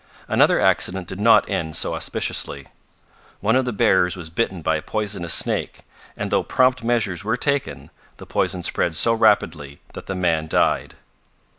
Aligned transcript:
Another 0.27 0.59
accident 0.59 1.07
did 1.07 1.19
not 1.19 1.47
end 1.47 1.75
so 1.75 1.93
auspiciously. 1.93 2.69
One 3.39 3.55
of 3.55 3.65
the 3.65 3.71
bearers 3.71 4.17
was 4.17 4.31
bitten 4.31 4.63
by 4.63 4.77
a 4.77 4.81
poisonous 4.81 5.31
snake, 5.31 5.81
and 6.17 6.31
though 6.31 6.41
prompt 6.41 6.83
measures 6.83 7.23
were 7.23 7.37
taken, 7.37 7.91
the 8.17 8.25
poison 8.25 8.63
spread 8.63 8.95
so 8.95 9.13
rapidly 9.13 9.79
that 9.93 10.07
the 10.07 10.15
man 10.15 10.47
died. 10.47 10.95